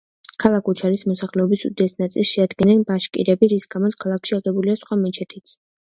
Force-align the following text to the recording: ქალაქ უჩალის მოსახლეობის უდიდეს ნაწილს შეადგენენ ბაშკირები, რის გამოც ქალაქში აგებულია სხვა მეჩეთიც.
ქალაქ 0.43 0.69
უჩალის 0.71 1.03
მოსახლეობის 1.09 1.65
უდიდეს 1.69 1.93
ნაწილს 2.01 2.31
შეადგენენ 2.31 2.81
ბაშკირები, 2.93 3.53
რის 3.55 3.69
გამოც 3.77 3.99
ქალაქში 4.05 4.37
აგებულია 4.39 4.79
სხვა 4.83 5.03
მეჩეთიც. 5.03 5.55